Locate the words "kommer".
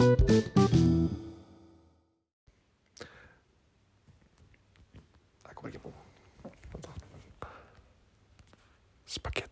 5.54-5.68